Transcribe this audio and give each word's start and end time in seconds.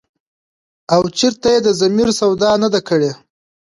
او 0.93 1.01
چرته 1.17 1.47
ئې 1.53 1.59
د 1.65 1.69
ضمير 1.81 2.09
سودا 2.19 2.51
نه 2.63 2.67
ده 2.73 2.79
کړې۔” 2.87 3.11